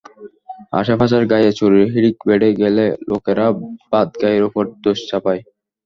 আশপাশের 0.79 1.23
গাঁয়ে 1.31 1.51
চুরির 1.57 1.87
হিড়িক 1.93 2.17
বেড়ে 2.27 2.49
গেলে 2.61 2.85
লোকেরা 3.09 3.45
বাঁধগাঁয়ের 3.91 4.43
ওপর 4.47 4.63
দোষ 4.83 4.99
চাপায়। 5.09 5.41